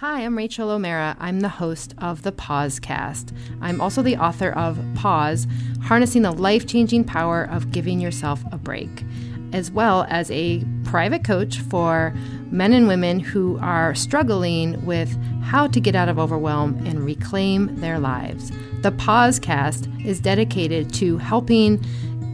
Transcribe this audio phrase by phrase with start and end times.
[0.00, 1.16] Hi, I'm Rachael O'Meara.
[1.18, 3.36] I'm the host of the Pausecast.
[3.60, 5.48] I'm also the author of Pause
[5.82, 9.04] Harnessing the Life Changing Power of Giving Yourself a Break,
[9.52, 12.14] as well as a private coach for
[12.52, 15.12] men and women who are struggling with
[15.42, 18.52] how to get out of overwhelm and reclaim their lives.
[18.82, 21.84] The Pausecast is dedicated to helping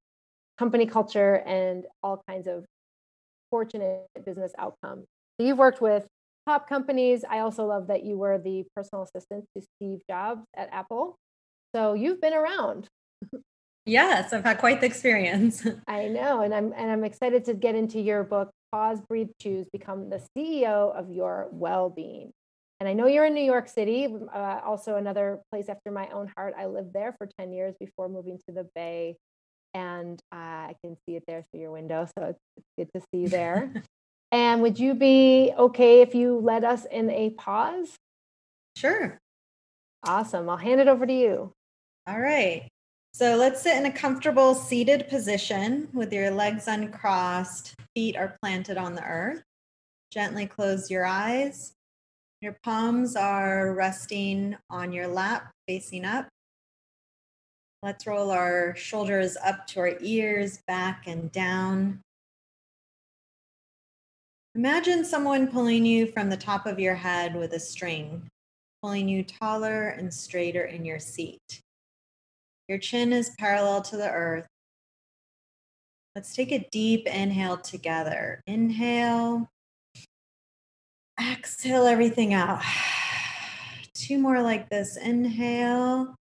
[0.59, 2.65] company culture and all kinds of
[3.51, 5.07] fortunate business outcomes.
[5.39, 6.07] So you've worked with
[6.47, 7.25] top companies.
[7.29, 11.17] I also love that you were the personal assistant to Steve Jobs at Apple.
[11.75, 12.89] So you've been around.
[13.87, 15.67] Yes, I've had quite the experience.
[15.89, 19.67] I know, and I'm and I'm excited to get into your book Pause, Breathe, Choose,
[19.73, 22.33] become the CEO of your well-being.
[22.81, 26.31] And I know you're in New York City, uh, also another place after my own
[26.37, 26.55] heart.
[26.57, 29.17] I lived there for 10 years before moving to the Bay
[29.75, 30.37] and uh,
[30.71, 32.07] I can see it there through your window.
[32.19, 33.73] So it's, it's good to see you there.
[34.33, 37.95] and would you be okay if you led us in a pause?
[38.77, 39.19] Sure.
[40.05, 40.49] Awesome.
[40.49, 41.53] I'll hand it over to you.
[42.07, 42.69] All right.
[43.13, 48.79] So let's sit in a comfortable seated position with your legs uncrossed, feet are planted
[48.79, 49.43] on the earth.
[50.13, 51.73] Gently close your eyes.
[52.41, 56.29] Your palms are resting on your lap, facing up.
[57.81, 62.01] Let's roll our shoulders up to our ears, back and down.
[64.57, 68.27] Imagine someone pulling you from the top of your head with a string,
[68.83, 71.61] pulling you taller and straighter in your seat.
[72.67, 74.49] Your chin is parallel to the earth.
[76.17, 78.41] Let's take a deep inhale together.
[78.49, 79.49] Inhale.
[81.21, 82.61] Exhale everything out.
[83.95, 84.97] Two more like this.
[84.97, 86.18] Inhale.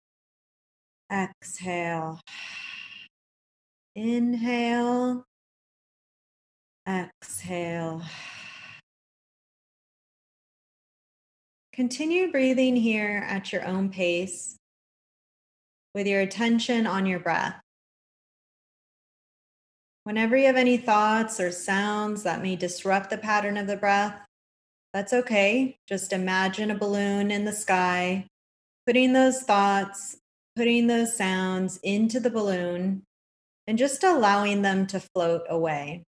[1.12, 2.22] Exhale.
[3.96, 5.26] Inhale.
[6.88, 8.02] Exhale.
[11.74, 14.58] Continue breathing here at your own pace
[15.94, 17.60] with your attention on your breath.
[20.04, 24.20] Whenever you have any thoughts or sounds that may disrupt the pattern of the breath,
[24.94, 25.78] that's okay.
[25.88, 28.28] Just imagine a balloon in the sky,
[28.86, 30.18] putting those thoughts
[30.56, 33.04] putting those sounds into the balloon
[33.68, 36.04] and just allowing them to float away.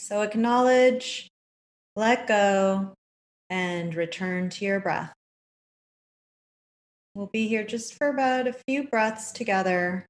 [0.00, 1.30] So acknowledge,
[1.96, 2.94] let go,
[3.48, 5.12] and return to your breath.
[7.14, 10.06] We'll be here just for about a few breaths together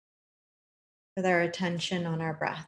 [1.16, 2.66] with our attention on our breath.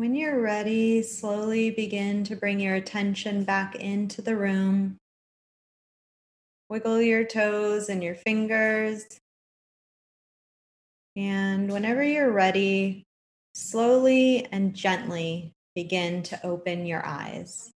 [0.00, 4.96] When you're ready, slowly begin to bring your attention back into the room.
[6.70, 9.04] Wiggle your toes and your fingers.
[11.16, 13.04] And whenever you're ready,
[13.52, 17.70] slowly and gently begin to open your eyes.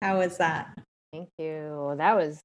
[0.00, 0.83] How was that?
[1.14, 1.94] Thank you.
[1.96, 2.40] That was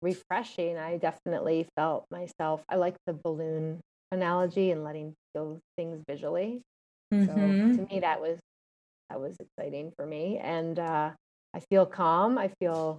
[0.00, 0.78] refreshing.
[0.78, 2.62] I definitely felt myself.
[2.70, 3.80] I like the balloon
[4.12, 6.62] analogy and letting go things visually.
[7.12, 7.26] Mm-hmm.
[7.76, 8.38] So to me, that was
[9.10, 11.10] that was exciting for me, and uh,
[11.52, 12.38] I feel calm.
[12.38, 12.98] I feel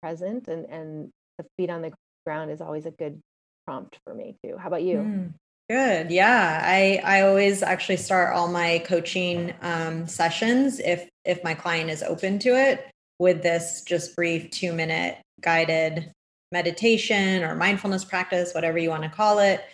[0.00, 1.92] present, and and the feet on the
[2.24, 3.20] ground is always a good
[3.66, 4.56] prompt for me too.
[4.56, 4.96] How about you?
[4.96, 5.34] Mm.
[5.68, 6.10] Good.
[6.10, 6.60] Yeah.
[6.64, 12.02] I, I always actually start all my coaching um, sessions if if my client is
[12.02, 12.90] open to it
[13.20, 16.10] with this just brief two minute guided
[16.50, 19.64] meditation or mindfulness practice, whatever you want to call it,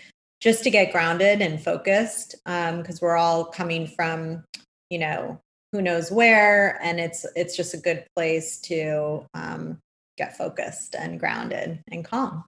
[0.41, 2.35] just to get grounded and focused.
[2.45, 4.45] Because um, we're all coming from,
[4.91, 5.41] you know,
[5.73, 9.79] who knows where, and it's it's just a good place to um,
[10.19, 12.45] get focused and grounded and calm.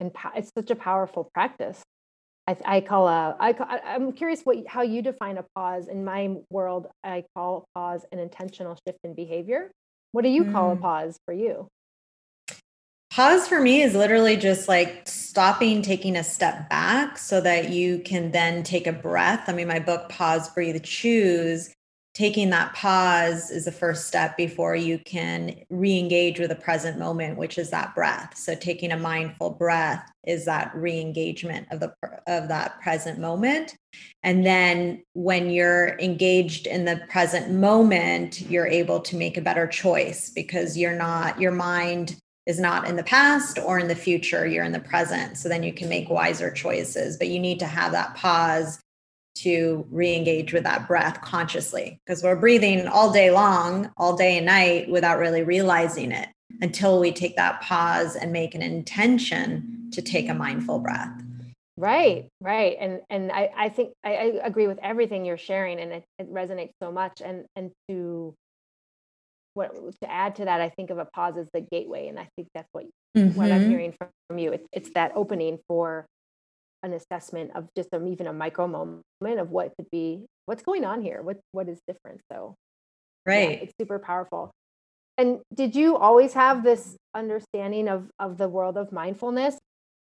[0.00, 1.82] And it's such a powerful practice.
[2.46, 3.36] I, I call a.
[3.40, 5.88] I call, I'm curious what how you define a pause.
[5.88, 9.70] In my world, I call pause an intentional shift in behavior
[10.14, 10.80] what do you call a mm.
[10.80, 11.66] pause for you?
[13.10, 17.98] Pause for me is literally just like stopping, taking a step back so that you
[17.98, 19.48] can then take a breath.
[19.48, 21.74] I mean, my book, Pause, Breathe, Choose,
[22.14, 27.36] taking that pause is the first step before you can re-engage with the present moment
[27.36, 28.36] which is that breath.
[28.36, 31.92] So taking a mindful breath is that re-engagement of the
[32.28, 33.74] of that present moment.
[34.22, 39.66] And then when you're engaged in the present moment you're able to make a better
[39.66, 42.16] choice because you're not your mind
[42.46, 45.36] is not in the past or in the future you're in the present.
[45.36, 48.78] So then you can make wiser choices but you need to have that pause
[49.34, 54.46] to re-engage with that breath consciously because we're breathing all day long all day and
[54.46, 56.28] night without really realizing it
[56.60, 61.10] until we take that pause and make an intention to take a mindful breath
[61.76, 65.92] right right and and i i think i, I agree with everything you're sharing and
[65.92, 68.34] it, it resonates so much and and to
[69.54, 72.28] what to add to that i think of a pause as the gateway and i
[72.36, 72.84] think that's what
[73.16, 73.36] mm-hmm.
[73.36, 73.70] what i'm mm-hmm.
[73.70, 76.06] hearing from, from you it's, it's that opening for
[76.84, 79.02] an assessment of just a, even a micro moment
[79.40, 81.22] of what could be what's going on here?
[81.22, 82.20] What what is different?
[82.30, 82.54] So
[83.26, 83.50] right.
[83.50, 84.52] yeah, it's super powerful.
[85.16, 89.58] And did you always have this understanding of of the world of mindfulness?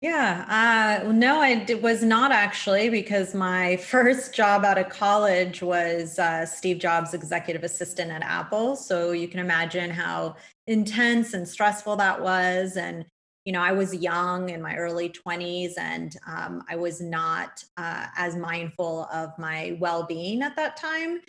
[0.02, 6.18] Yeah uh, no i was not actually because my first job out of college was
[6.18, 8.76] uh, steve jobs executive assistant at apple.
[8.76, 10.36] So you can imagine how
[10.66, 12.76] intense and stressful that was.
[12.76, 13.06] And
[13.46, 18.06] you know, I was young in my early 20s and um, I was not uh,
[18.16, 21.20] as mindful of my well being at that time.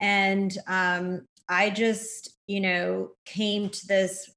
[0.00, 4.30] And um, I just, you know, came to this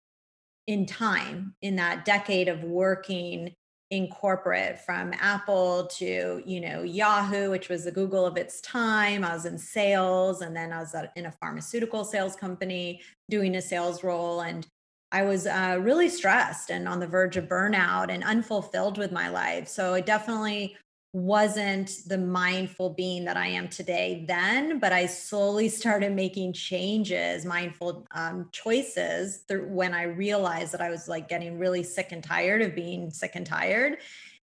[0.66, 3.54] in time in that decade of working
[3.92, 9.24] in corporate from Apple to, you know, Yahoo, which was the Google of its time.
[9.24, 13.00] I was in sales and then I was in a pharmaceutical sales company
[13.30, 14.42] doing a sales role.
[14.42, 14.68] And
[15.12, 19.30] I was uh, really stressed and on the verge of burnout and unfulfilled with my
[19.30, 19.68] life.
[19.68, 20.76] So it definitely
[21.14, 27.46] wasn't the mindful being that I am today then, but I slowly started making changes,
[27.46, 32.24] mindful um, choices through when I realized that I was like getting really sick and
[32.24, 33.98] tired of being sick and tired.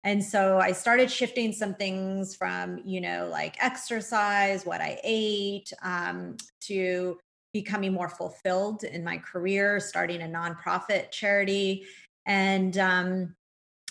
[0.04, 5.72] And so I started shifting some things from, you know, like exercise, what I ate,
[5.84, 7.20] um, to
[7.54, 11.86] becoming more fulfilled in my career, starting a nonprofit charity.
[12.26, 13.36] And um,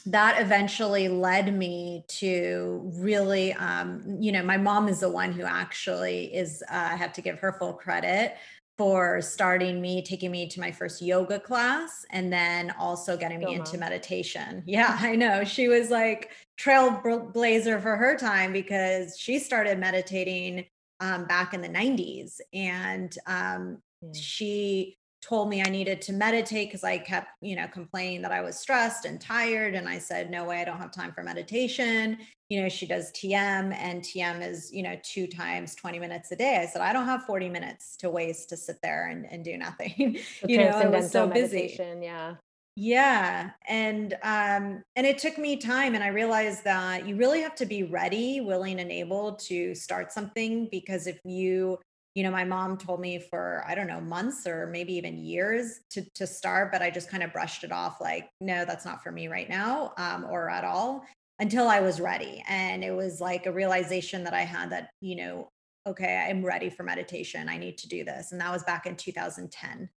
[0.07, 5.43] that eventually led me to really, um, you know, my mom is the one who
[5.43, 8.37] actually is, uh, I have to give her full credit
[8.79, 13.53] for starting me, taking me to my first yoga class, and then also getting me
[13.55, 14.63] into meditation.
[14.67, 15.45] Yeah, I know.
[15.45, 20.65] She was like trailblazer for her time because she started meditating
[21.01, 22.41] um, back in the 90s.
[22.53, 24.15] And um, mm.
[24.15, 28.41] she told me I needed to meditate because I kept, you know, complaining that I
[28.41, 29.75] was stressed and tired.
[29.75, 32.19] And I said, no way, I don't have time for meditation.
[32.49, 36.37] You know, she does TM and TM is, you know, two times 20 minutes a
[36.37, 36.59] day.
[36.63, 39.57] I said, I don't have 40 minutes to waste to sit there and, and do
[39.59, 40.19] nothing.
[40.49, 41.77] you know, I was so busy.
[41.79, 42.37] Yeah.
[42.77, 43.51] Yeah.
[43.69, 47.67] And um and it took me time and I realized that you really have to
[47.67, 51.79] be ready, willing and able to start something because if you
[52.17, 55.79] you know, my mom told me for, I don't know, months or maybe even years
[55.91, 59.01] to, to start, but I just kind of brushed it off like, no, that's not
[59.01, 61.05] for me right now um, or at all
[61.39, 62.43] until I was ready.
[62.49, 65.49] And it was like a realization that I had that, you know,
[65.87, 67.49] okay, I'm ready for meditation.
[67.49, 68.33] I need to do this.
[68.33, 69.89] And that was back in 2010.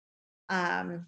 [0.51, 1.07] Um,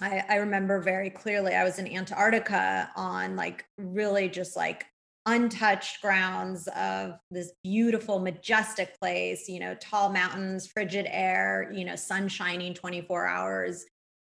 [0.00, 4.86] I, I remember very clearly I was in Antarctica on like really just like
[5.26, 11.96] untouched grounds of this beautiful, majestic place, you know, tall mountains, frigid air, you know,
[11.96, 13.84] sun shining 24 hours.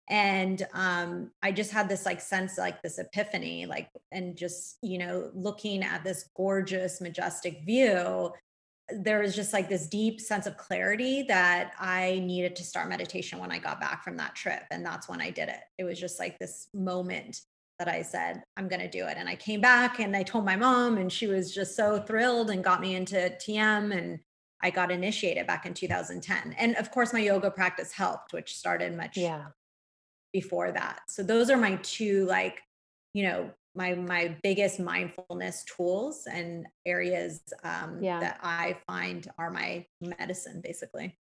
[0.09, 4.99] And um, I just had this like sense, like this epiphany, like, and just, you
[4.99, 8.31] know, looking at this gorgeous, majestic view,
[8.91, 13.39] there was just like this deep sense of clarity that I needed to start meditation
[13.39, 14.63] when I got back from that trip.
[14.71, 15.61] And that's when I did it.
[15.79, 17.41] It was just like this moment
[17.79, 19.17] that I said, I'm going to do it.
[19.17, 22.51] And I came back and I told my mom, and she was just so thrilled
[22.51, 23.97] and got me into TM.
[23.97, 24.21] And
[24.63, 26.55] I got initiated back in 2010.
[26.59, 29.47] And of course, my yoga practice helped, which started much yeah.
[30.33, 31.01] before that.
[31.09, 32.61] So those are my two, like,
[33.15, 38.21] you know, my my biggest mindfulness tools and areas um, yeah.
[38.21, 41.17] that I find are my medicine, basically.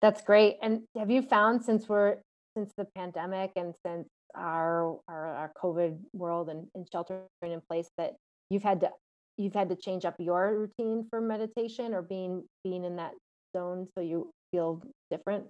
[0.00, 0.56] That's great.
[0.62, 2.16] And have you found since we're
[2.56, 7.88] since the pandemic and since our our, our COVID world and, and sheltering in place
[7.98, 8.14] that
[8.50, 8.90] you've had to
[9.36, 13.12] you've had to change up your routine for meditation or being being in that
[13.56, 15.46] zone so you feel different?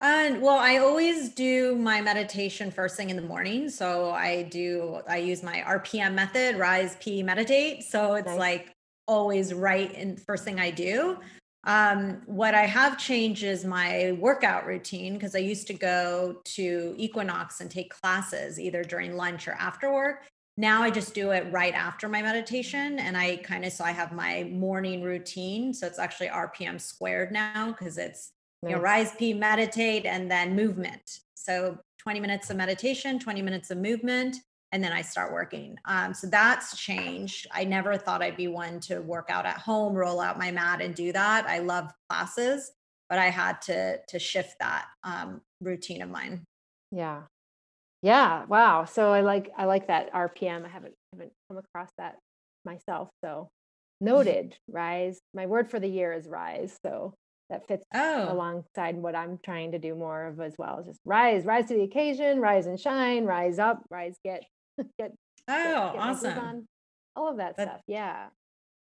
[0.00, 3.68] And well, I always do my meditation first thing in the morning.
[3.68, 7.82] So I do, I use my RPM method, rise, P, meditate.
[7.82, 8.38] So it's nice.
[8.38, 8.72] like
[9.08, 11.18] always right in first thing I do.
[11.64, 16.94] Um, what I have changed is my workout routine because I used to go to
[16.96, 20.26] Equinox and take classes either during lunch or after work.
[20.56, 23.00] Now I just do it right after my meditation.
[23.00, 25.74] And I kind of, so I have my morning routine.
[25.74, 28.30] So it's actually RPM squared now because it's,
[28.62, 28.70] nice.
[28.70, 31.20] you know, rise, P, meditate, and then movement.
[31.34, 34.36] So 20 minutes of meditation, 20 minutes of movement
[34.72, 35.76] and then I start working.
[35.86, 37.46] Um, so that's changed.
[37.52, 40.82] I never thought I'd be one to work out at home, roll out my mat,
[40.82, 41.46] and do that.
[41.46, 42.72] I love classes,
[43.08, 46.44] but I had to to shift that um, routine of mine.
[46.92, 47.22] Yeah,
[48.02, 48.44] yeah.
[48.46, 48.84] Wow.
[48.84, 50.64] So I like I like that RPM.
[50.64, 52.18] I haven't haven't come across that
[52.64, 53.08] myself.
[53.24, 53.48] So
[54.00, 54.56] noted.
[54.68, 55.18] rise.
[55.34, 56.76] My word for the year is rise.
[56.84, 57.14] So
[57.50, 58.32] that fits oh.
[58.32, 60.82] alongside what I'm trying to do more of as well.
[60.86, 64.44] Just rise, rise to the occasion, rise and shine, rise up, rise, get
[64.98, 65.12] get
[65.48, 66.68] oh get awesome on,
[67.16, 68.26] all of that but, stuff yeah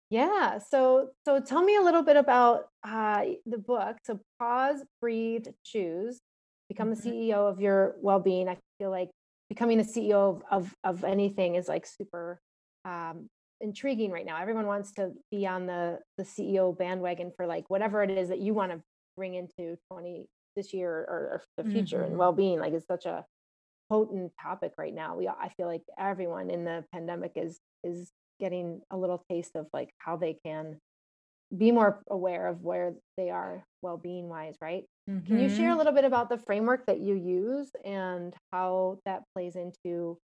[0.09, 5.47] yeah so so tell me a little bit about uh, the book so pause breathe
[5.63, 6.19] choose
[6.69, 7.09] become mm-hmm.
[7.09, 9.09] the ceo of your well-being i feel like
[9.49, 12.39] becoming the ceo of of, of anything is like super
[12.85, 13.27] um,
[13.63, 18.03] intriguing right now everyone wants to be on the the ceo bandwagon for like whatever
[18.03, 18.79] it is that you want to
[19.15, 22.07] bring into 20 this year or, or the future mm-hmm.
[22.07, 23.25] and well-being like it's such a
[23.89, 25.15] potent topic right now.
[25.15, 29.67] We I feel like everyone in the pandemic is is getting a little taste of
[29.73, 30.79] like how they can
[31.55, 34.85] be more aware of where they are well-being wise, right?
[35.07, 35.27] Mm-hmm.
[35.27, 35.77] Can you share a mm-hmm.
[35.77, 40.17] little bit about the framework that you use and how that plays into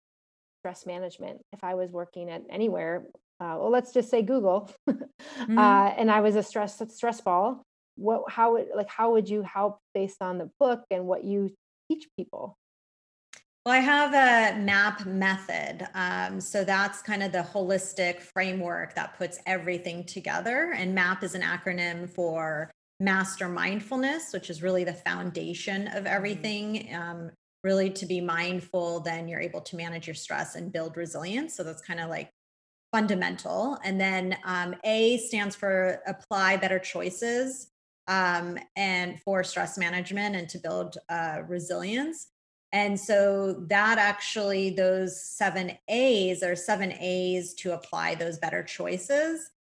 [0.61, 1.41] stress management?
[1.53, 3.07] If I was working at anywhere,
[3.41, 5.59] uh, well, let's just say Google, mm-hmm.
[5.59, 7.63] uh, and I was a stress stress ball.
[7.97, 11.53] What, how would like how would you help based on the book and what you
[11.91, 12.57] teach people?
[13.67, 15.89] Well, I have a MAP method.
[15.95, 20.73] Um, so that's kind of the holistic framework that puts everything together.
[20.77, 26.07] And MAP is an acronym for Master Mindfulness, which is really the foundation of mm-hmm.
[26.07, 26.95] everything.
[26.95, 27.31] Um,
[27.65, 31.57] really, to be mindful, then you're able to manage your stress and build resilience.
[31.57, 32.31] So that's kind of like
[32.97, 33.79] fundamental.
[33.85, 37.69] And then um, A stands for apply better choices
[38.09, 42.29] um, and for stress management and to build uh, resilience.
[42.73, 49.51] And so that actually, those seven A's are seven A's to apply those better choices.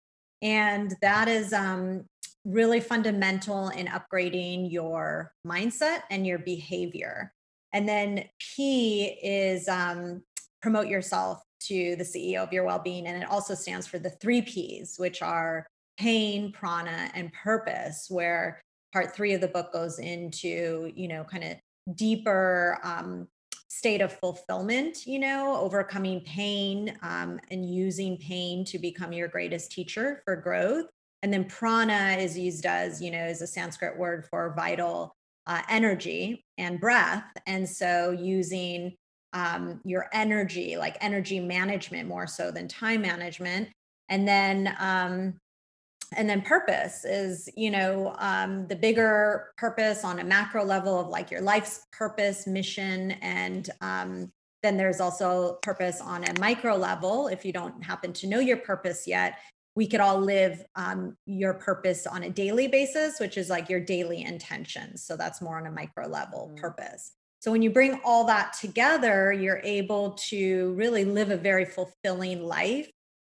[0.40, 2.06] And that is um,
[2.46, 7.34] really fundamental in upgrading your mindset and your behavior.
[7.74, 10.22] And then P is um,
[10.62, 13.06] promote yourself to the CEO of your well being.
[13.06, 15.66] And it also stands for the three P's, which are
[15.98, 18.60] pain, prana, and purpose, where
[18.92, 23.28] part three of the book goes into, you know, kind of deeper um,
[23.68, 29.70] state of fulfillment, you know, overcoming pain um, and using pain to become your greatest
[29.70, 30.86] teacher for growth.
[31.22, 35.14] And then prana is used as, you know, as a Sanskrit word for vital
[35.46, 37.24] uh, energy and breath.
[37.46, 38.94] And so using
[39.36, 43.68] um, your energy, like energy management more so than time management.
[44.08, 45.34] And then um,
[46.16, 51.08] and then purpose is you know um, the bigger purpose on a macro level of
[51.08, 54.30] like your life's purpose mission and um,
[54.62, 58.56] then there's also purpose on a micro level if you don't happen to know your
[58.56, 59.38] purpose yet
[59.74, 63.80] we could all live um, your purpose on a daily basis which is like your
[63.80, 66.60] daily intentions so that's more on a micro level mm-hmm.
[66.60, 67.12] purpose
[67.46, 72.42] so when you bring all that together you're able to really live a very fulfilling
[72.42, 72.90] life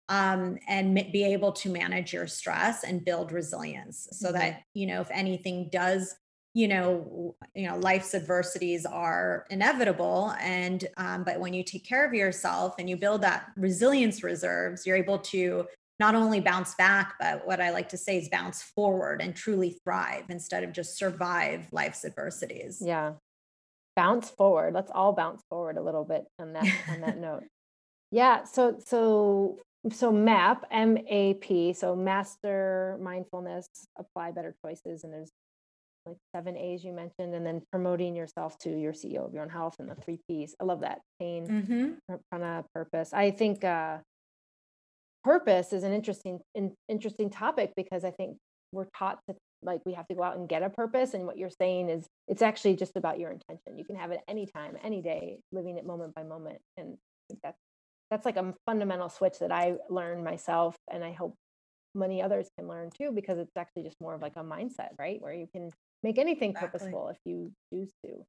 [0.08, 4.38] um, and be able to manage your stress and build resilience so mm-hmm.
[4.38, 6.16] that you know if anything does
[6.54, 12.08] you know you know life's adversities are inevitable and um, but when you take care
[12.08, 15.66] of yourself and you build that resilience reserves you're able to
[16.00, 19.78] not only bounce back but what i like to say is bounce forward and truly
[19.84, 23.12] thrive instead of just survive life's adversities yeah
[23.98, 27.44] bounce forward let's all bounce forward a little bit on that on that note.
[28.12, 29.58] Yeah so so
[29.92, 35.32] so map m-a-p so master mindfulness apply better choices and there's
[36.06, 39.50] like seven a's you mentioned and then promoting yourself to your ceo of your own
[39.50, 40.56] health and the three p's.
[40.62, 42.16] I love that pain mm-hmm.
[42.32, 43.14] prana purpose.
[43.14, 43.98] I think uh
[45.24, 48.38] purpose is an interesting in, interesting topic because i think
[48.72, 51.38] we're taught to like we have to go out and get a purpose and what
[51.38, 55.02] you're saying is it's actually just about your intention you can have it anytime any
[55.02, 56.98] day living it moment by moment and
[57.44, 57.58] that's
[58.10, 61.36] that's like a fundamental switch that I learned myself and I hope
[61.94, 65.22] many others can learn too because it's actually just more of like a mindset, right?
[65.22, 65.72] Where you can
[66.04, 66.80] make anything exactly.
[66.80, 68.26] purposeful if you choose to.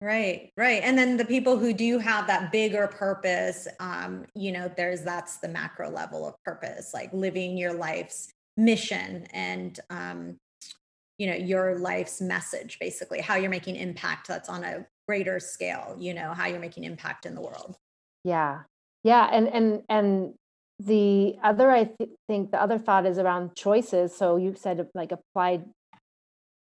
[0.00, 0.82] Right, right.
[0.82, 5.38] And then the people who do have that bigger purpose, um, you know, there's that's
[5.38, 10.36] the macro level of purpose, like living your life's mission and um,
[11.18, 15.96] you know, your life's message, basically, how you're making impact that's on a greater scale,
[15.98, 17.76] you know, how you're making impact in the world.
[18.24, 18.62] Yeah,
[19.04, 20.34] yeah and and and
[20.78, 24.14] the other i th- think the other thought is around choices.
[24.14, 25.64] So you said like applied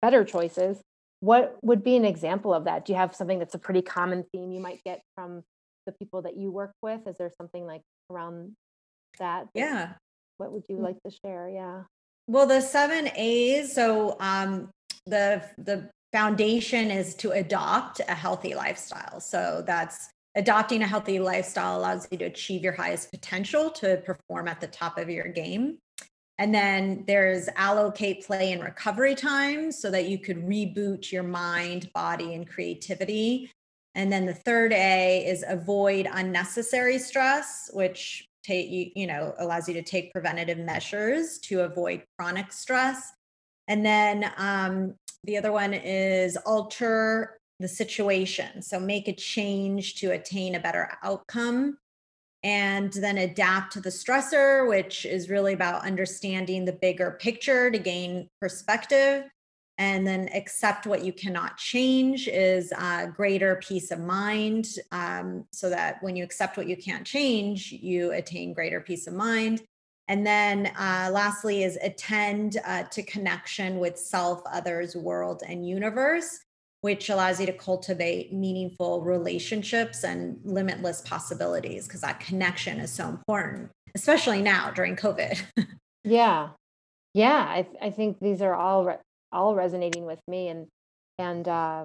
[0.01, 0.81] better choices.
[1.21, 2.85] What would be an example of that?
[2.85, 5.43] Do you have something that's a pretty common theme you might get from
[5.87, 7.07] the people that you work with?
[7.07, 8.57] Is there something like around
[9.21, 9.47] that?
[9.55, 9.93] Yeah.
[10.39, 10.83] What would you mm.
[10.83, 11.49] like to share?
[11.49, 11.83] Yeah
[12.27, 14.69] well the seven a's so um
[15.07, 21.79] the the foundation is to adopt a healthy lifestyle so that's adopting a healthy lifestyle
[21.79, 25.79] allows you to achieve your highest potential to perform at the top of your game.
[26.39, 31.91] And then there's allocate play and recovery time so that you could reboot your mind,
[31.93, 33.51] body, and creativity.
[33.95, 39.69] And then the third A is avoid unnecessary stress, which take you, you know, allows
[39.69, 43.13] you to take preventative measures to avoid chronic stress.
[43.69, 48.61] And then um, the other one is alter the situation.
[48.63, 51.79] So make a change to attain a better outcome
[52.43, 57.79] and then adapt to the stressor, which is really about understanding the bigger picture to
[57.79, 59.25] gain perspective.
[59.83, 64.69] And then accept what you cannot change is a greater peace of mind.
[64.93, 69.15] Um, so that when you accept what you can't change, you attain greater peace of
[69.15, 69.61] mind.
[70.07, 76.39] And then uh, lastly, is attend uh, to connection with self, others, world, and universe
[76.83, 83.09] which allows you to cultivate meaningful relationships and limitless possibilities because that connection is so
[83.09, 85.41] important, especially now during COVID.
[86.05, 86.49] yeah.
[87.15, 87.47] Yeah.
[87.49, 88.97] I, I think these are all, re-
[89.33, 90.49] all resonating with me.
[90.49, 90.67] And,
[91.19, 91.85] and, uh,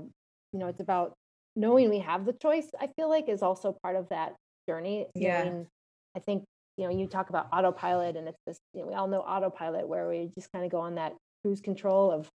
[0.54, 1.14] you know, it's about
[1.56, 4.36] knowing we have the choice, I feel like is also part of that
[4.68, 5.08] journey.
[5.16, 5.44] Yeah.
[5.44, 5.68] Knowing,
[6.16, 6.44] I think,
[6.78, 9.88] you know, you talk about autopilot and it's this, you know, we all know autopilot
[9.88, 12.28] where we just kind of go on that cruise control of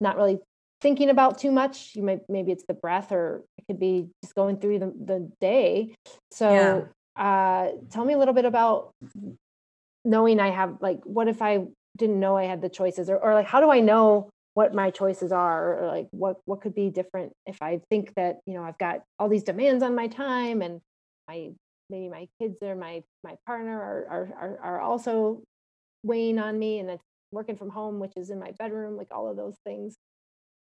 [0.00, 0.38] not really
[0.80, 4.34] thinking about too much you might maybe it's the breath or it could be just
[4.34, 5.92] going through the, the day
[6.30, 7.22] so yeah.
[7.22, 8.92] uh tell me a little bit about
[10.04, 11.64] knowing i have like what if i
[11.96, 14.28] didn't know i had the choices or, or like how do i know
[14.58, 18.38] what my choices are or like what what could be different if i think that
[18.46, 20.80] you know i've got all these demands on my time and
[21.28, 21.50] my
[21.90, 25.42] maybe my kids or my my partner are are are, are also
[26.02, 29.30] weighing on me and it's working from home which is in my bedroom like all
[29.30, 29.96] of those things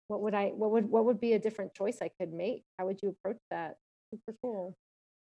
[0.09, 2.63] what would I what would what would be a different choice I could make?
[2.79, 3.77] How would you approach that?
[4.11, 4.75] Super cool.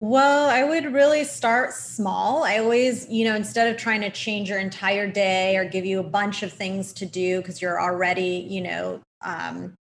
[0.02, 2.42] Well, I would really start small.
[2.42, 6.00] I always, you know, instead of trying to change your entire day or give you
[6.00, 9.74] a bunch of things to do because you're already, you know, um,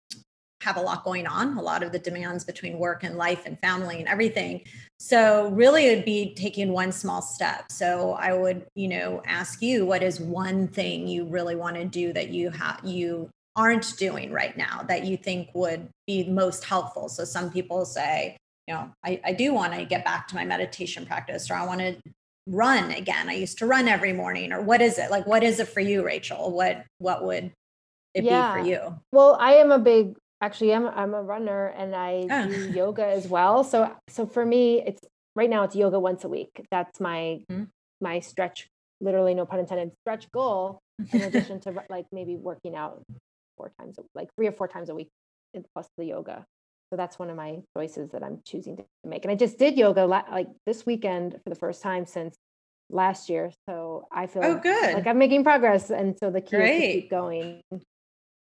[0.59, 3.57] have a lot going on, a lot of the demands between work and life and
[3.61, 4.61] family and everything.
[4.99, 7.71] So, really, it would be taking one small step.
[7.71, 11.85] So, I would, you know, ask you, what is one thing you really want to
[11.85, 16.65] do that you have you aren't doing right now that you think would be most
[16.65, 17.09] helpful.
[17.09, 18.37] So some people say,
[18.69, 21.65] you know, I, I do want to get back to my meditation practice, or I
[21.65, 21.97] want to
[22.45, 23.27] run again.
[23.27, 25.09] I used to run every morning or what is it?
[25.09, 26.51] Like what is it for you, Rachael?
[26.51, 27.51] What what would
[28.13, 28.53] it yeah.
[28.53, 28.99] be for you?
[29.11, 32.47] Well, I am a big actually I'm I'm a runner and I oh.
[32.47, 33.63] do yoga as well.
[33.63, 35.01] So so for me it's
[35.35, 36.65] right now it's yoga once a week.
[36.69, 37.63] That's my mm-hmm.
[38.01, 38.67] my stretch
[39.01, 40.79] literally no pun intended stretch goal
[41.11, 43.01] in addition to like maybe working out
[43.57, 45.09] four times like three or four times a week
[45.73, 46.45] plus the yoga
[46.89, 49.77] so that's one of my choices that i'm choosing to make and i just did
[49.77, 52.35] yoga like this weekend for the first time since
[52.89, 54.95] last year so i feel oh, good.
[54.95, 56.75] like i'm making progress and so the key Great.
[56.75, 57.61] is to keep going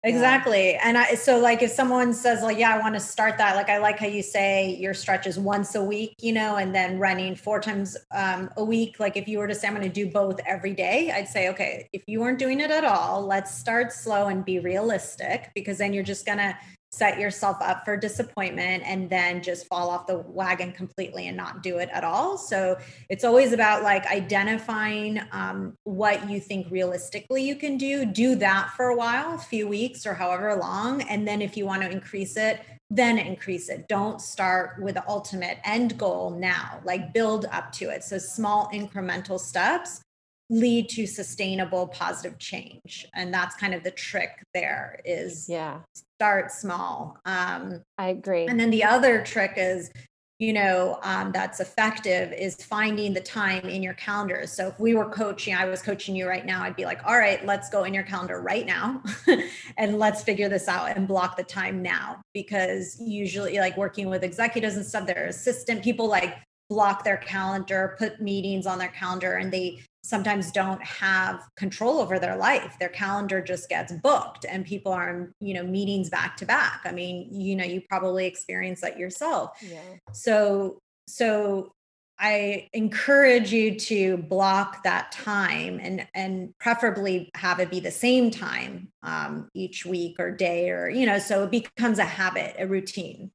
[0.05, 0.73] Exactly.
[0.73, 0.81] Yeah.
[0.83, 3.69] And I, so like if someone says like, yeah, I want to start that, like,
[3.69, 6.99] I like how you say your stretch is once a week, you know, and then
[6.99, 8.99] running four times um, a week.
[8.99, 11.49] Like if you were to say, I'm going to do both every day, I'd say,
[11.49, 15.79] okay, if you weren't doing it at all, let's start slow and be realistic because
[15.79, 16.55] then you're just going to
[16.95, 21.61] set yourself up for disappointment and then just fall off the wagon completely and not
[21.61, 22.37] do it at all.
[22.37, 22.77] So
[23.09, 28.05] it's always about like identifying um, what you think realistically you can do.
[28.05, 31.01] Do that for a while, a few weeks or however long.
[31.01, 33.87] And then if you want to increase it, then increase it.
[33.87, 38.03] Don't start with the ultimate end goal now, like build up to it.
[38.03, 40.04] So small incremental steps
[40.49, 43.07] lead to sustainable positive change.
[43.15, 45.79] And that's kind of the trick there is yeah.
[46.17, 47.17] start small.
[47.25, 48.45] Um i agree.
[48.45, 49.91] and then the other trick is
[50.37, 54.45] you know um, that's effective is finding the time in your calendar.
[54.45, 57.17] So if we were coaching i was coaching you right now i'd be like all
[57.17, 59.01] right let's go in your calendar right now
[59.77, 62.21] and let's figure this out and block the time now.
[62.33, 66.37] Because usually like working with executives and stuff their assistant people like
[66.69, 72.19] block their calendar put meetings on their calendar and they sometimes don't have control over
[72.19, 72.77] their life.
[72.79, 76.81] Their calendar just gets booked and people are in you know meetings back to back.
[76.85, 79.57] I mean you know you probably experience that yourself.
[79.61, 79.81] Yeah.
[80.11, 81.71] so so
[82.19, 88.31] i encourage you to block that time and and preferably have it be the same
[88.31, 92.67] time um, each week or day or you know so it becomes a habit a
[92.67, 93.31] routine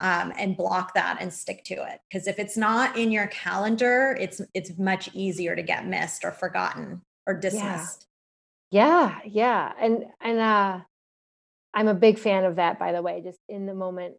[0.00, 2.00] um, and block that and stick to it.
[2.10, 6.32] Because if it's not in your calendar, it's it's much easier to get missed or
[6.32, 8.06] forgotten or dismissed.
[8.70, 9.72] Yeah, yeah, yeah.
[9.80, 10.80] and and uh,
[11.74, 12.78] I'm a big fan of that.
[12.78, 14.14] By the way, just in the moment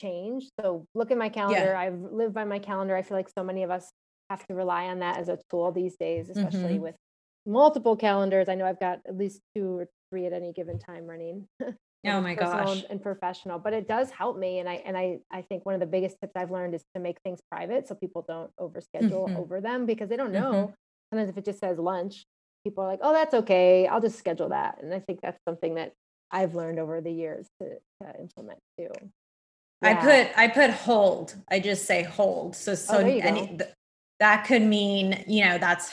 [0.00, 0.44] change.
[0.60, 1.72] So look at my calendar.
[1.72, 1.80] Yeah.
[1.80, 2.96] I've lived by my calendar.
[2.96, 3.90] I feel like so many of us
[4.30, 6.82] have to rely on that as a tool these days, especially mm-hmm.
[6.82, 6.94] with
[7.46, 8.48] multiple calendars.
[8.48, 11.46] I know I've got at least two or three at any given time running.
[12.06, 15.42] oh my gosh and professional but it does help me and i and i i
[15.42, 18.24] think one of the biggest tips i've learned is to make things private so people
[18.28, 19.36] don't overschedule mm-hmm.
[19.36, 20.72] over them because they don't know mm-hmm.
[21.10, 22.24] sometimes if it just says lunch
[22.64, 25.74] people are like oh that's okay i'll just schedule that and i think that's something
[25.74, 25.92] that
[26.30, 27.68] i've learned over the years to,
[28.02, 28.88] to implement too
[29.82, 29.90] yeah.
[29.90, 33.58] i put i put hold i just say hold so so oh, any,
[34.18, 35.90] that could mean you know that's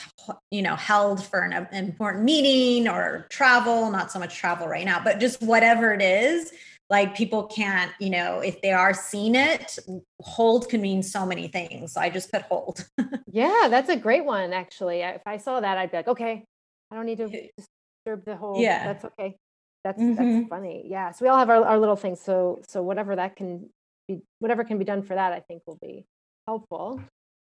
[0.52, 5.02] you know held for an important meeting or travel not so much travel right now
[5.04, 6.52] but just whatever it is
[6.90, 9.78] like people can't you know if they are seeing it
[10.22, 11.94] hold can mean so many things.
[11.94, 12.86] So i just put hold.
[13.32, 15.02] Yeah that's a great one actually.
[15.02, 16.46] If i saw that i'd be like okay
[16.92, 18.94] i don't need to disturb the whole yeah.
[18.94, 19.38] that's okay.
[19.84, 20.16] That's mm-hmm.
[20.16, 20.86] that's funny.
[20.86, 23.70] Yeah so we all have our, our little things so so whatever that can
[24.08, 26.06] be whatever can be done for that i think will be
[26.46, 27.02] helpful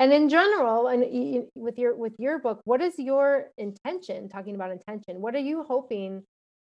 [0.02, 4.72] and in general and with your with your book what is your intention talking about
[4.72, 6.24] intention what are you hoping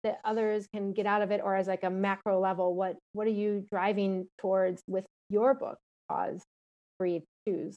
[0.02, 3.26] that others can get out of it or as like a macro level what what
[3.26, 6.42] are you driving towards with your book pause
[6.98, 7.76] breathe choose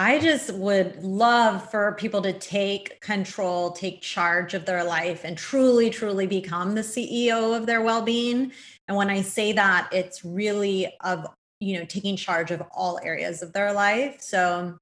[0.00, 5.36] I just would love for people to take control, take charge of their life, and
[5.36, 8.52] truly, truly become the CEO of their well being.
[8.86, 11.26] And when I say that, it's really of
[11.60, 14.20] you know taking charge of all areas of their life.
[14.20, 14.78] So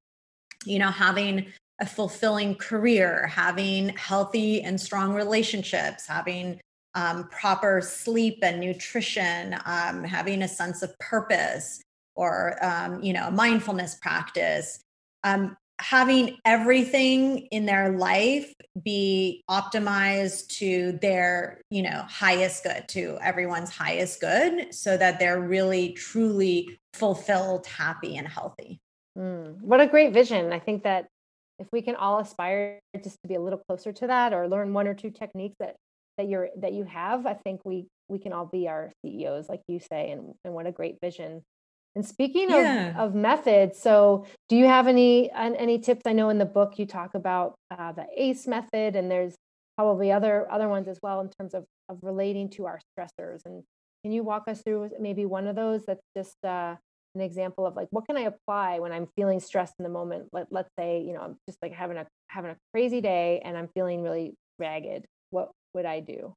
[0.65, 1.47] you know having
[1.81, 6.61] a fulfilling career having healthy and strong relationships having
[6.95, 11.83] um, proper sleep and nutrition um, having a sense of purpose
[12.15, 14.81] or um, you know mindfulness practice
[15.25, 23.19] um, having everything in their life be optimized to their you know highest good to
[23.23, 28.81] everyone's highest good so that they're really truly fulfilled happy and healthy.
[29.17, 30.53] Mm, what a great vision.
[30.53, 31.09] I think that
[31.59, 34.73] if we can all aspire just to be a little closer to that or learn
[34.73, 35.77] one or two techniques that
[36.19, 39.61] that you're that you have i think we we can all be our ceos like
[39.69, 41.43] you say and, and what a great vision
[41.97, 42.91] and speaking yeah.
[42.91, 46.03] of, of methods, so do you have any any tips?
[46.07, 49.35] I know in the book you talk about uh, the ACE method, and there's
[49.77, 53.41] probably other other ones as well in terms of of relating to our stressors.
[53.47, 53.65] And
[54.05, 56.77] can you walk us through maybe one of those that's just uh,
[57.15, 60.29] an example of like what can I apply when I'm feeling stressed in the moment?
[60.33, 63.57] Let let's say, you know, I'm just like having a having a crazy day and
[63.57, 65.07] I'm feeling really ragged.
[65.31, 66.35] What would I do?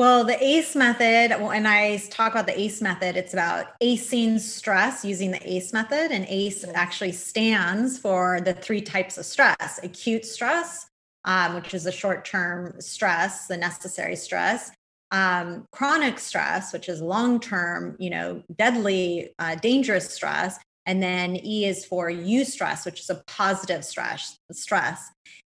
[0.00, 5.04] Well, the ACE method, when I talk about the ACE method, it's about acing stress
[5.04, 6.10] using the ACE method.
[6.10, 10.86] And ACE actually stands for the three types of stress acute stress,
[11.26, 14.72] um, which is the short term stress, the necessary stress,
[15.10, 20.58] um, chronic stress, which is long term, you know, deadly, uh, dangerous stress.
[20.86, 24.38] And then E is for eustress, which is a positive stress.
[24.50, 25.10] Stress,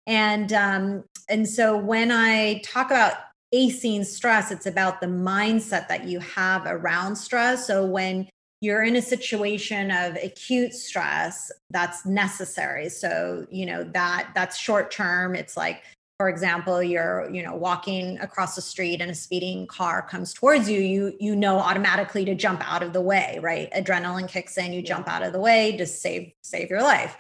[0.06, 3.14] and um, and so when I talk about
[3.54, 7.66] acing stress, it's about the mindset that you have around stress.
[7.66, 8.28] So when
[8.61, 12.88] you're in a situation of acute stress that's necessary.
[12.88, 15.35] So you know that that's short term.
[15.35, 15.82] It's like
[16.18, 20.70] for example you're you know walking across the street and a speeding car comes towards
[20.70, 23.70] you you you know automatically to jump out of the way right?
[23.72, 27.16] Adrenaline kicks in you jump out of the way to save save your life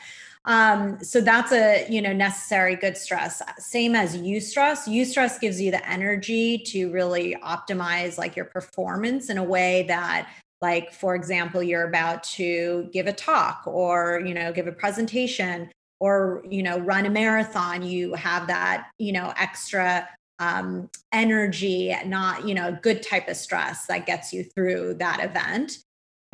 [0.46, 3.42] um, so that's a you know necessary good stress.
[3.58, 4.86] Same as eustress.
[4.86, 9.84] you stress gives you the energy to really optimize like your performance in a way
[9.88, 10.28] that
[10.62, 15.68] like for example you're about to give a talk or you know give a presentation
[15.98, 17.82] or you know run a marathon.
[17.82, 23.86] You have that you know extra um, energy not you know good type of stress
[23.86, 25.78] that gets you through that event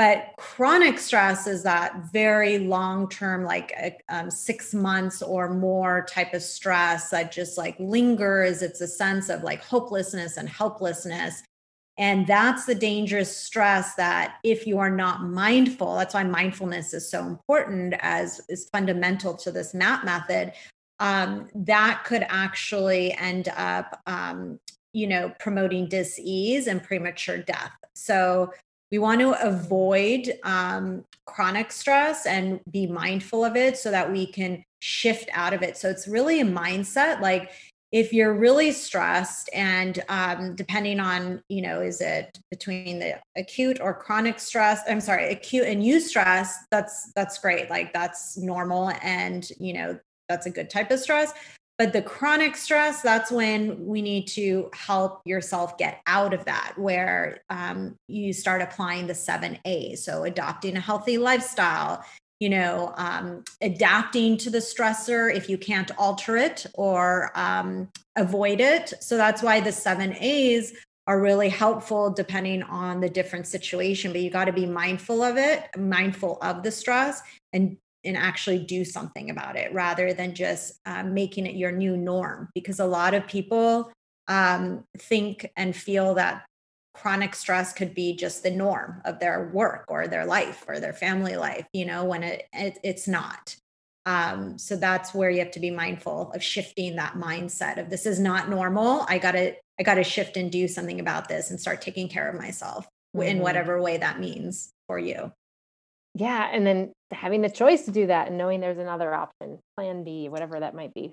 [0.02, 6.04] but chronic stress is that very long term like uh, um, six months or more
[6.10, 11.44] type of stress that just like lingers it's a sense of like hopelessness and helplessness
[11.98, 17.10] and that's the dangerous stress that if you are not mindful, that's why mindfulness is
[17.10, 20.54] so important as is fundamental to this MAP method.
[21.00, 24.58] Um, that could actually end up, um,
[24.94, 27.76] you know, promoting disease and premature death.
[27.94, 28.52] So
[28.92, 34.26] we want to avoid um, chronic stress and be mindful of it so that we
[34.26, 35.78] can shift out of it.
[35.78, 37.22] So it's really a mindset.
[37.22, 37.50] Like
[37.90, 43.78] if you're really stressed and um, depending on you know is it between the acute
[43.80, 49.50] or chronic stress i'm sorry acute and eustress, that's that's great like that's normal and
[49.60, 51.34] you know that's a good type of stress
[51.78, 56.74] but the chronic stress that's when we need to help yourself get out of that
[56.76, 62.04] where um, you start applying the seven a's so adopting a healthy lifestyle
[62.42, 68.60] you know, um, adapting to the stressor if you can't alter it or um, avoid
[68.60, 68.92] it.
[68.98, 70.74] So that's why the seven A's
[71.06, 74.10] are really helpful depending on the different situation.
[74.10, 78.58] But you got to be mindful of it, mindful of the stress, and and actually
[78.58, 82.48] do something about it rather than just uh, making it your new norm.
[82.54, 83.92] Because a lot of people
[84.28, 86.44] um, think and feel that
[86.94, 90.92] chronic stress could be just the norm of their work or their life or their
[90.92, 93.56] family life you know when it, it it's not
[94.04, 98.04] um, so that's where you have to be mindful of shifting that mindset of this
[98.04, 101.80] is not normal i gotta i gotta shift and do something about this and start
[101.80, 102.86] taking care of myself
[103.16, 103.26] mm-hmm.
[103.26, 105.32] in whatever way that means for you
[106.14, 110.04] yeah and then having the choice to do that and knowing there's another option plan
[110.04, 111.12] b whatever that might be.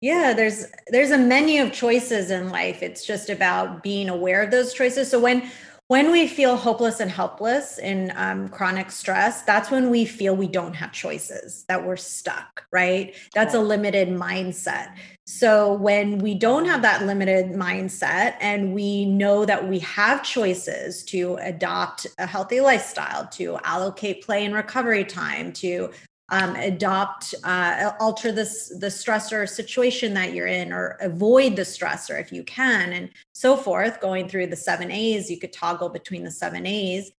[0.00, 2.82] Yeah there's there's a menu of choices in life.
[2.82, 5.10] It's just about being aware of those choices.
[5.10, 5.50] So when
[5.88, 10.48] when we feel hopeless and helpless in um, chronic stress that's when we feel we
[10.48, 13.14] don't have choices that we're stuck right?
[13.34, 14.94] That's a limited mindset
[15.26, 21.02] so when we don't have that limited mindset and we know that we have choices
[21.04, 25.90] to adopt a healthy lifestyle to allocate play and recovery time to
[26.28, 32.20] um, adopt, uh, alter this the stressor situation that you're in, or avoid the stressor
[32.20, 34.00] if you can, and so forth.
[34.00, 37.12] Going through the seven A's, you could toggle between the seven A's.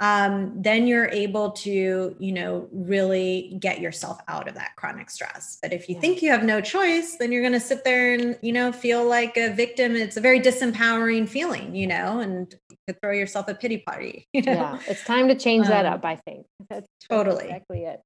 [0.00, 5.58] Um, then you're able to, you know, really get yourself out of that chronic stress.
[5.60, 6.00] But if you yeah.
[6.00, 9.04] think you have no choice, then you're going to sit there and, you know, feel
[9.04, 9.96] like a victim.
[9.96, 14.26] It's a very disempowering feeling, you know, and you could throw yourself a pity party.
[14.38, 14.52] You know?
[14.52, 16.04] Yeah, it's time to change um, that up.
[16.04, 18.00] I think that's totally exactly it.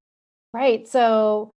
[0.53, 0.87] Right.
[0.87, 1.51] So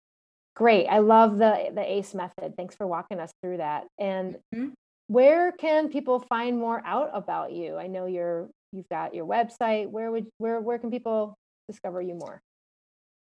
[0.54, 0.86] great.
[0.86, 2.56] I love the the ACE method.
[2.56, 3.86] Thanks for walking us through that.
[3.98, 4.70] And mm-hmm.
[5.06, 7.76] where can people find more out about you?
[7.76, 9.88] I know you're you've got your website.
[9.88, 11.36] Where would where where can people
[11.68, 12.42] discover you more?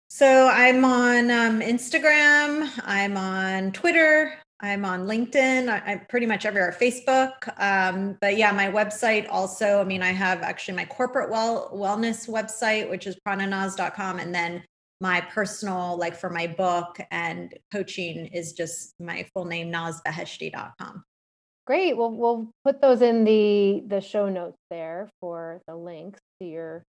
[0.10, 2.70] So I'm on um, Instagram.
[2.84, 4.34] I'm on Twitter.
[4.60, 5.70] I'm on LinkedIn.
[5.70, 6.76] I, am pretty much everywhere.
[6.80, 7.32] Facebook.
[7.60, 9.80] Um, but yeah, my website also.
[9.80, 14.64] I mean, I have actually my corporate well wellness website, which is prananaz.com, and then
[15.00, 21.04] my personal, like for my book and coaching, is just my full name, nazbeheshti.com.
[21.72, 21.96] Great.
[21.96, 26.84] Well, we'll put those in the the show notes there for the links to your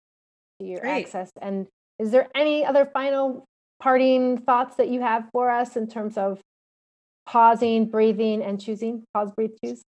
[0.59, 1.05] to your Great.
[1.05, 1.29] access.
[1.39, 1.67] And
[1.99, 3.45] is there any other final
[3.79, 6.41] parting thoughts that you have for us in terms of
[7.27, 9.03] pausing, breathing, and choosing?
[9.13, 9.83] Pause, breathe, choose.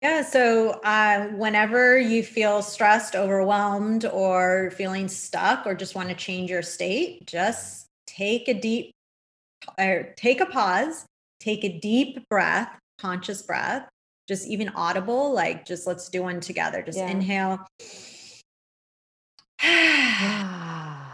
[0.00, 6.14] Yeah, so uh, whenever you feel stressed, overwhelmed, or feeling stuck, or just want to
[6.14, 8.92] change your state, just take a deep,
[9.78, 11.04] or take a pause,
[11.38, 13.86] take a deep breath, conscious breath,
[14.28, 16.82] just even audible, like just let's do one together.
[16.82, 17.08] Just yeah.
[17.08, 17.66] inhale.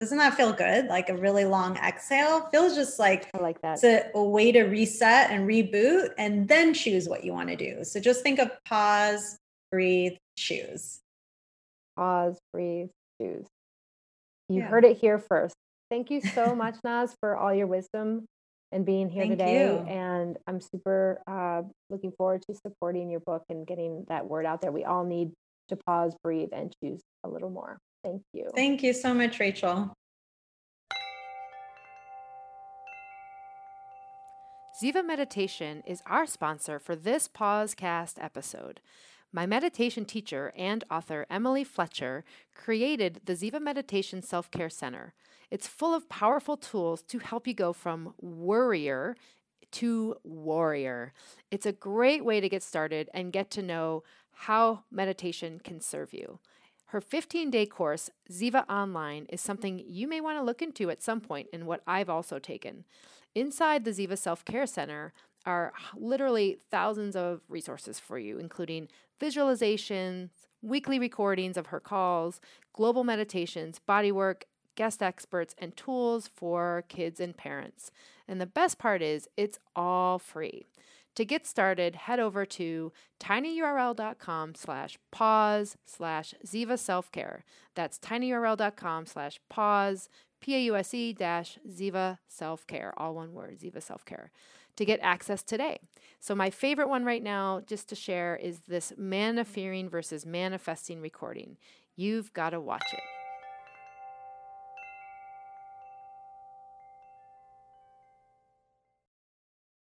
[0.00, 0.86] Doesn't that feel good?
[0.86, 3.74] Like a really long exhale feels just like I like that.
[3.74, 7.56] It's a, a way to reset and reboot and then choose what you want to
[7.56, 7.84] do.
[7.84, 9.38] So just think of pause,
[9.72, 11.00] breathe, choose.
[11.96, 12.88] Pause, breathe,
[13.20, 13.46] choose.
[14.48, 14.66] You yeah.
[14.66, 15.54] heard it here first.
[15.90, 18.26] Thank you so much, Naz, for all your wisdom
[18.74, 19.66] and being here Thank today.
[19.66, 19.86] You.
[19.88, 24.60] And I'm super uh, looking forward to supporting your book and getting that word out
[24.60, 24.72] there.
[24.72, 25.30] We all need
[25.68, 27.78] to pause, breathe, and choose a little more.
[28.02, 28.50] Thank you.
[28.54, 29.94] Thank you so much, Rachael.
[34.82, 38.80] Ziva Meditation is our sponsor for this Pausecast episode.
[39.32, 45.14] My meditation teacher and author Emily Fletcher created the Ziva Meditation Self Care Center.
[45.54, 49.14] It's full of powerful tools to help you go from worrier
[49.70, 51.12] to warrior.
[51.52, 56.12] It's a great way to get started and get to know how meditation can serve
[56.12, 56.40] you.
[56.86, 61.04] Her 15 day course, Ziva Online, is something you may want to look into at
[61.04, 62.84] some point and what I've also taken.
[63.36, 65.12] Inside the Ziva Self Care Center
[65.46, 68.88] are literally thousands of resources for you, including
[69.20, 70.30] visualizations,
[70.62, 72.40] weekly recordings of her calls,
[72.72, 74.42] global meditations, bodywork,
[74.74, 77.90] guest experts, and tools for kids and parents.
[78.26, 80.66] And the best part is, it's all free.
[81.16, 87.44] To get started, head over to tinyurl.com slash pause slash Ziva self-care.
[87.76, 90.08] That's tinyurl.com slash pause,
[90.40, 94.32] P-A-U-S-E dash Ziva self-care, all one word, Ziva self-care,
[94.76, 95.78] to get access today.
[96.18, 101.58] So my favorite one right now, just to share, is this manifering versus manifesting recording.
[101.94, 103.13] You've got to watch it.